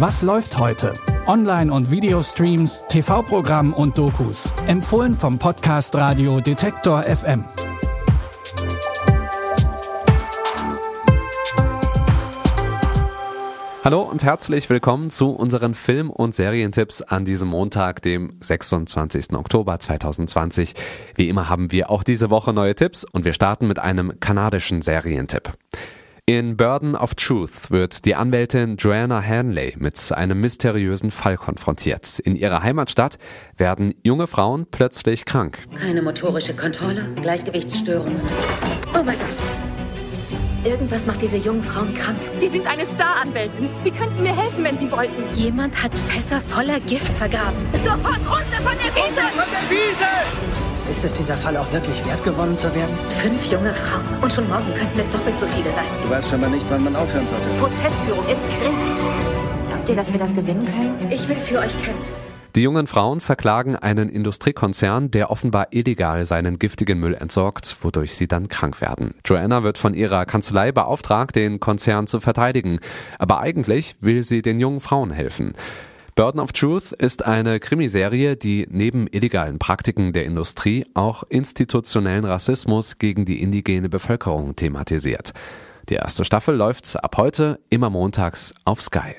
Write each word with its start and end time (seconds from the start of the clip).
Was 0.00 0.22
läuft 0.22 0.56
heute? 0.58 0.92
Online- 1.26 1.72
und 1.72 1.90
Videostreams, 1.90 2.84
TV-Programm 2.88 3.72
und 3.72 3.98
Dokus. 3.98 4.48
Empfohlen 4.68 5.12
vom 5.12 5.40
Podcast 5.40 5.92
Radio 5.96 6.40
Detektor 6.40 7.02
FM. 7.02 7.44
Hallo 13.82 14.02
und 14.02 14.22
herzlich 14.22 14.70
willkommen 14.70 15.10
zu 15.10 15.30
unseren 15.30 15.74
Film- 15.74 16.10
und 16.10 16.32
Serientipps 16.32 17.02
an 17.02 17.24
diesem 17.24 17.48
Montag, 17.48 18.00
dem 18.02 18.34
26. 18.38 19.32
Oktober 19.32 19.80
2020. 19.80 20.76
Wie 21.16 21.28
immer 21.28 21.48
haben 21.48 21.72
wir 21.72 21.90
auch 21.90 22.04
diese 22.04 22.30
Woche 22.30 22.52
neue 22.52 22.76
Tipps 22.76 23.02
und 23.02 23.24
wir 23.24 23.32
starten 23.32 23.66
mit 23.66 23.80
einem 23.80 24.20
kanadischen 24.20 24.80
Serientipp. 24.80 25.54
In 26.28 26.58
Burden 26.58 26.94
of 26.94 27.14
Truth 27.14 27.70
wird 27.70 28.04
die 28.04 28.14
Anwältin 28.14 28.76
Joanna 28.76 29.22
Hanley 29.22 29.72
mit 29.78 30.12
einem 30.12 30.42
mysteriösen 30.42 31.10
Fall 31.10 31.38
konfrontiert. 31.38 32.18
In 32.18 32.36
ihrer 32.36 32.62
Heimatstadt 32.62 33.16
werden 33.56 33.94
junge 34.02 34.26
Frauen 34.26 34.66
plötzlich 34.70 35.24
krank. 35.24 35.56
Keine 35.74 36.02
motorische 36.02 36.54
Kontrolle, 36.54 37.08
Gleichgewichtsstörungen. 37.22 38.20
Oh 38.92 39.02
mein 39.02 39.16
Gott. 39.16 40.70
Irgendwas 40.70 41.06
macht 41.06 41.22
diese 41.22 41.38
jungen 41.38 41.62
Frauen 41.62 41.94
krank. 41.94 42.18
Sie 42.32 42.48
sind 42.48 42.66
eine 42.66 42.84
Star-Anwältin. 42.84 43.70
Sie 43.78 43.90
könnten 43.90 44.22
mir 44.22 44.36
helfen, 44.36 44.62
wenn 44.64 44.76
Sie 44.76 44.92
wollten. 44.92 45.22
Jemand 45.34 45.82
hat 45.82 45.98
Fässer 45.98 46.42
voller 46.42 46.78
Gift 46.80 47.10
vergraben. 47.14 47.56
Sofort 47.72 48.18
runter 48.18 48.62
von 48.62 48.76
der 48.84 48.94
Wiese! 48.94 49.22
Von 49.34 49.48
der 49.50 49.70
Wiese! 49.70 50.67
Ist 50.90 51.04
es 51.04 51.12
dieser 51.12 51.36
Fall 51.36 51.54
auch 51.58 51.70
wirklich 51.70 52.02
wert, 52.06 52.24
gewonnen 52.24 52.56
zu 52.56 52.74
werden? 52.74 52.96
Fünf 53.10 53.52
junge 53.52 53.74
Frauen. 53.74 54.22
Und 54.22 54.32
schon 54.32 54.48
morgen 54.48 54.72
könnten 54.74 54.98
es 54.98 55.08
doppelt 55.10 55.38
so 55.38 55.46
viele 55.46 55.70
sein. 55.70 55.84
Du 56.02 56.08
weißt 56.08 56.30
schon 56.30 56.40
mal 56.40 56.48
nicht, 56.48 56.64
wann 56.70 56.82
man 56.82 56.96
aufhören 56.96 57.26
sollte. 57.26 57.48
Prozessführung 57.60 58.26
ist 58.26 58.42
Krieg. 58.44 58.72
Glaubt 59.68 59.88
ihr, 59.90 59.96
dass 59.96 60.12
wir 60.12 60.18
das 60.18 60.32
gewinnen 60.32 60.64
können? 60.64 61.12
Ich 61.12 61.28
will 61.28 61.36
für 61.36 61.58
euch 61.58 61.72
kämpfen. 61.82 62.28
Die 62.54 62.62
jungen 62.62 62.86
Frauen 62.86 63.20
verklagen 63.20 63.76
einen 63.76 64.08
Industriekonzern, 64.08 65.10
der 65.10 65.30
offenbar 65.30 65.68
illegal 65.72 66.24
seinen 66.24 66.58
giftigen 66.58 66.98
Müll 66.98 67.14
entsorgt, 67.14 67.76
wodurch 67.82 68.14
sie 68.16 68.26
dann 68.26 68.48
krank 68.48 68.80
werden. 68.80 69.14
Joanna 69.26 69.62
wird 69.62 69.76
von 69.76 69.92
ihrer 69.92 70.24
Kanzlei 70.24 70.72
beauftragt, 70.72 71.36
den 71.36 71.60
Konzern 71.60 72.06
zu 72.06 72.18
verteidigen. 72.18 72.80
Aber 73.18 73.40
eigentlich 73.40 73.94
will 74.00 74.22
sie 74.22 74.40
den 74.40 74.58
jungen 74.58 74.80
Frauen 74.80 75.10
helfen. 75.10 75.52
Burden 76.18 76.40
of 76.40 76.50
Truth 76.50 76.90
ist 76.90 77.24
eine 77.24 77.60
Krimiserie, 77.60 78.34
die 78.34 78.66
neben 78.68 79.06
illegalen 79.06 79.60
Praktiken 79.60 80.12
der 80.12 80.24
Industrie 80.24 80.84
auch 80.94 81.22
institutionellen 81.28 82.24
Rassismus 82.24 82.98
gegen 82.98 83.24
die 83.24 83.40
indigene 83.40 83.88
Bevölkerung 83.88 84.56
thematisiert. 84.56 85.32
Die 85.88 85.94
erste 85.94 86.24
Staffel 86.24 86.56
läuft 86.56 86.96
ab 86.96 87.18
heute 87.18 87.60
immer 87.70 87.88
montags 87.88 88.52
auf 88.64 88.82
Sky. 88.82 89.14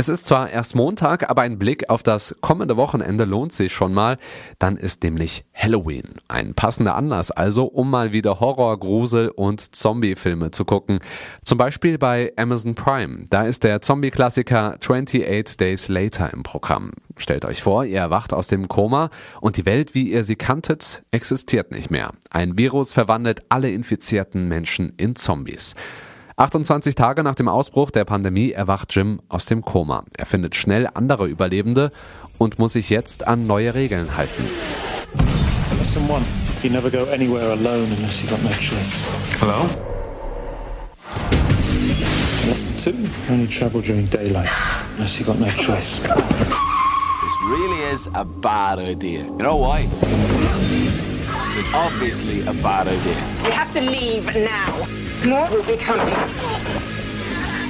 Es 0.00 0.08
ist 0.08 0.28
zwar 0.28 0.48
erst 0.48 0.76
Montag, 0.76 1.28
aber 1.28 1.42
ein 1.42 1.58
Blick 1.58 1.90
auf 1.90 2.04
das 2.04 2.36
kommende 2.40 2.76
Wochenende 2.76 3.24
lohnt 3.24 3.52
sich 3.52 3.74
schon 3.74 3.92
mal. 3.92 4.16
Dann 4.60 4.76
ist 4.76 5.02
nämlich 5.02 5.44
Halloween. 5.52 6.20
Ein 6.28 6.54
passender 6.54 6.94
Anlass 6.94 7.32
also, 7.32 7.64
um 7.64 7.90
mal 7.90 8.12
wieder 8.12 8.38
Horror, 8.38 8.78
Grusel 8.78 9.28
und 9.28 9.74
Zombie-Filme 9.74 10.52
zu 10.52 10.64
gucken. 10.64 11.00
Zum 11.42 11.58
Beispiel 11.58 11.98
bei 11.98 12.32
Amazon 12.36 12.76
Prime. 12.76 13.26
Da 13.28 13.42
ist 13.42 13.64
der 13.64 13.80
Zombie-Klassiker 13.80 14.76
28 14.80 15.56
Days 15.56 15.88
Later 15.88 16.32
im 16.32 16.44
Programm. 16.44 16.92
Stellt 17.16 17.44
euch 17.44 17.60
vor, 17.60 17.84
ihr 17.84 17.98
erwacht 17.98 18.32
aus 18.32 18.46
dem 18.46 18.68
Koma 18.68 19.10
und 19.40 19.56
die 19.56 19.66
Welt, 19.66 19.96
wie 19.96 20.12
ihr 20.12 20.22
sie 20.22 20.36
kanntet, 20.36 21.02
existiert 21.10 21.72
nicht 21.72 21.90
mehr. 21.90 22.12
Ein 22.30 22.56
Virus 22.56 22.92
verwandelt 22.92 23.42
alle 23.48 23.72
infizierten 23.72 24.46
Menschen 24.46 24.92
in 24.96 25.16
Zombies. 25.16 25.74
28 26.38 26.94
Tage 26.94 27.24
nach 27.24 27.34
dem 27.34 27.48
Ausbruch 27.48 27.90
der 27.90 28.04
Pandemie 28.04 28.52
erwacht 28.52 28.94
Jim 28.94 29.20
aus 29.28 29.46
dem 29.46 29.62
Koma. 29.62 30.04
Er 30.16 30.24
findet 30.24 30.54
schnell 30.54 30.88
andere 30.94 31.26
Überlebende 31.26 31.90
und 32.38 32.60
muss 32.60 32.74
sich 32.74 32.90
jetzt 32.90 33.26
an 33.26 33.48
neue 33.48 33.74
Regeln 33.74 34.16
halten. 34.16 34.44
Lesson 35.76 36.08
one, 36.08 36.24
you 36.62 36.70
never 36.70 36.90
go 36.90 37.10
anywhere 37.12 37.50
alone 37.50 37.88
unless 37.96 38.22
you've 38.22 38.30
got 38.30 38.40
no 38.44 38.50
choice. 38.50 39.02
Hello? 39.40 39.66
Lesson 42.46 42.76
two, 42.78 43.32
only 43.32 43.48
travel 43.48 43.80
during 43.80 44.08
daylight 44.08 44.48
unless 44.96 45.18
you've 45.18 45.26
got 45.26 45.40
no 45.40 45.50
choice. 45.56 45.98
This 45.98 47.34
really 47.50 47.92
is 47.92 48.08
a 48.14 48.24
bad 48.24 48.78
idea. 48.78 49.24
You 49.24 49.38
know 49.38 49.56
why? 49.56 49.88
It's 51.58 51.74
obviously 51.74 52.42
a 52.46 52.52
bad 52.62 52.86
idea. 52.86 53.16
We 53.42 53.50
have 53.50 53.72
to 53.72 53.80
leave 53.80 54.26
now. 54.26 54.86
More 55.24 55.50
will 55.50 55.64
be 55.64 55.76
coming. 55.76 56.14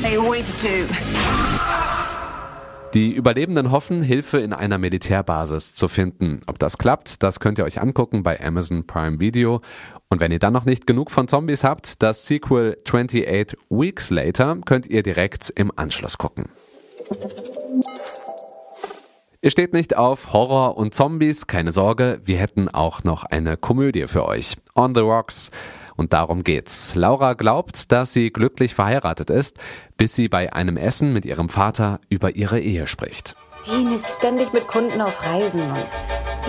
They 0.02 0.18
always 0.18 0.52
do. 0.60 0.84
Die 2.92 3.14
Überlebenden 3.14 3.70
hoffen, 3.70 4.02
Hilfe 4.02 4.40
in 4.40 4.52
einer 4.52 4.76
Militärbasis 4.76 5.74
zu 5.74 5.88
finden. 5.88 6.42
Ob 6.46 6.58
das 6.58 6.76
klappt, 6.76 7.22
das 7.22 7.40
könnt 7.40 7.56
ihr 7.56 7.64
euch 7.64 7.80
angucken 7.80 8.22
bei 8.22 8.38
Amazon 8.38 8.86
Prime 8.86 9.20
Video. 9.20 9.62
Und 10.10 10.20
wenn 10.20 10.32
ihr 10.32 10.38
dann 10.38 10.52
noch 10.52 10.66
nicht 10.66 10.86
genug 10.86 11.10
von 11.10 11.26
Zombies 11.26 11.64
habt, 11.64 12.02
das 12.02 12.26
Sequel 12.26 12.76
28 12.86 13.56
Weeks 13.70 14.10
Later 14.10 14.58
könnt 14.66 14.86
ihr 14.86 15.02
direkt 15.02 15.50
im 15.56 15.72
Anschluss 15.74 16.18
gucken. 16.18 16.50
Ihr 19.40 19.52
steht 19.52 19.72
nicht 19.72 19.96
auf 19.96 20.32
Horror 20.32 20.76
und 20.76 20.94
Zombies, 20.94 21.46
keine 21.46 21.70
Sorge, 21.70 22.20
wir 22.24 22.38
hätten 22.38 22.68
auch 22.68 23.04
noch 23.04 23.22
eine 23.22 23.56
Komödie 23.56 24.08
für 24.08 24.26
euch. 24.26 24.56
On 24.74 24.96
the 24.96 25.00
Rocks. 25.00 25.52
Und 25.94 26.12
darum 26.12 26.42
geht's. 26.42 26.96
Laura 26.96 27.34
glaubt, 27.34 27.92
dass 27.92 28.12
sie 28.12 28.32
glücklich 28.32 28.74
verheiratet 28.74 29.30
ist, 29.30 29.60
bis 29.96 30.16
sie 30.16 30.28
bei 30.28 30.52
einem 30.52 30.76
Essen 30.76 31.12
mit 31.12 31.24
ihrem 31.24 31.48
Vater 31.48 32.00
über 32.08 32.34
ihre 32.34 32.58
Ehe 32.58 32.88
spricht. 32.88 33.36
Dean 33.64 33.92
ist 33.92 34.10
ständig 34.18 34.52
mit 34.52 34.66
Kunden 34.66 35.00
auf 35.00 35.24
Reisen 35.24 35.62
und 35.62 35.86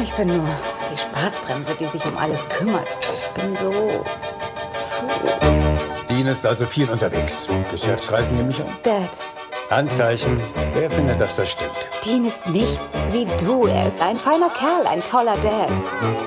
ich 0.02 0.12
bin 0.14 0.30
nur 0.30 0.48
die 0.92 0.98
Spaßbremse, 0.98 1.76
die 1.80 1.86
sich 1.86 2.04
um 2.06 2.18
alles 2.18 2.50
kümmert. 2.50 2.88
Ich 3.16 3.28
bin 3.40 3.56
so 3.56 3.72
zu. 4.72 5.04
Dean 6.10 6.26
ist 6.26 6.44
also 6.44 6.66
viel 6.66 6.90
unterwegs. 6.90 7.48
Geschäftsreisen 7.70 8.38
nehme 8.38 8.50
ich 8.50 8.60
an. 8.60 8.68
Dad, 8.82 9.12
Anzeichen. 9.70 10.42
Wer 10.74 10.90
findet, 10.90 11.20
dass 11.20 11.36
das 11.36 11.52
stimmt? 11.52 11.90
Dean 12.04 12.26
ist 12.26 12.46
nicht 12.48 12.80
wie 13.12 13.28
du. 13.44 13.68
Er 13.68 13.88
ist 13.88 14.02
ein 14.02 14.18
feiner 14.18 14.50
Kerl, 14.50 14.88
ein 14.88 15.04
toller 15.04 15.38
Dad. 15.38 15.72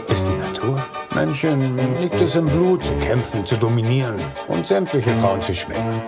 Ist 0.08 0.26
die 0.28 0.36
Natur? 0.36 0.84
Männchen 1.14 1.76
liegt 2.00 2.14
es 2.14 2.36
im 2.36 2.46
Blut, 2.46 2.84
zu 2.84 2.94
kämpfen, 2.98 3.44
zu 3.44 3.56
dominieren 3.56 4.20
und 4.46 4.66
sämtliche 4.66 5.14
Frauen 5.16 5.40
zu 5.40 5.52
schwingen. 5.54 6.00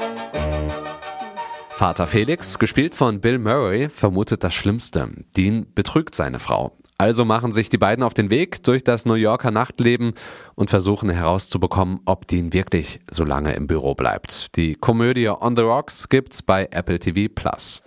Vater 1.70 2.06
Felix, 2.06 2.60
gespielt 2.60 2.94
von 2.94 3.20
Bill 3.20 3.40
Murray, 3.40 3.88
vermutet 3.88 4.44
das 4.44 4.54
Schlimmste. 4.54 5.08
Dean 5.36 5.66
betrügt 5.74 6.14
seine 6.14 6.38
Frau. 6.38 6.78
Also 6.96 7.24
machen 7.24 7.52
sich 7.52 7.68
die 7.68 7.78
beiden 7.78 8.04
auf 8.04 8.14
den 8.14 8.30
Weg 8.30 8.62
durch 8.62 8.84
das 8.84 9.04
New 9.04 9.14
Yorker 9.14 9.50
Nachtleben 9.50 10.14
und 10.54 10.70
versuchen 10.70 11.10
herauszubekommen, 11.10 12.00
ob 12.04 12.28
Dean 12.28 12.52
wirklich 12.52 13.00
so 13.10 13.24
lange 13.24 13.54
im 13.54 13.66
Büro 13.66 13.94
bleibt. 13.94 14.54
Die 14.56 14.76
Komödie 14.76 15.28
On 15.28 15.56
the 15.56 15.62
Rocks 15.62 16.08
gibt's 16.08 16.42
bei 16.42 16.68
Apple 16.70 17.00
TV 17.00 17.32
Plus. 17.34 17.82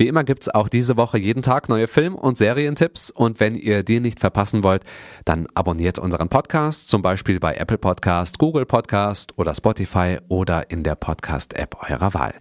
Wie 0.00 0.08
immer 0.08 0.24
gibt's 0.24 0.48
auch 0.48 0.70
diese 0.70 0.96
Woche 0.96 1.18
jeden 1.18 1.42
Tag 1.42 1.68
neue 1.68 1.86
Film- 1.86 2.14
und 2.14 2.38
Serientipps 2.38 3.10
und 3.10 3.38
wenn 3.38 3.54
ihr 3.54 3.82
die 3.82 4.00
nicht 4.00 4.18
verpassen 4.18 4.64
wollt, 4.64 4.82
dann 5.26 5.46
abonniert 5.52 5.98
unseren 5.98 6.30
Podcast, 6.30 6.88
zum 6.88 7.02
Beispiel 7.02 7.38
bei 7.38 7.56
Apple 7.56 7.76
Podcast, 7.76 8.38
Google 8.38 8.64
Podcast 8.64 9.36
oder 9.36 9.54
Spotify 9.54 10.16
oder 10.28 10.70
in 10.70 10.84
der 10.84 10.94
Podcast-App 10.94 11.76
eurer 11.90 12.14
Wahl. 12.14 12.32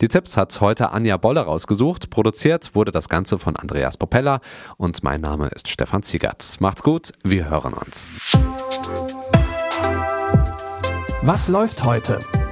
Die 0.00 0.08
Tipps 0.08 0.36
hat 0.36 0.60
heute 0.60 0.90
Anja 0.90 1.16
Bolle 1.16 1.42
rausgesucht, 1.42 2.10
produziert 2.10 2.74
wurde 2.74 2.90
das 2.90 3.08
Ganze 3.08 3.38
von 3.38 3.54
Andreas 3.54 3.96
Popella 3.96 4.40
und 4.76 5.04
mein 5.04 5.20
Name 5.20 5.46
ist 5.54 5.68
Stefan 5.68 6.02
Ziegert. 6.02 6.56
Macht's 6.58 6.82
gut, 6.82 7.12
wir 7.22 7.48
hören 7.48 7.74
uns. 7.74 8.10
Was 11.22 11.46
läuft 11.46 11.84
heute? 11.84 12.18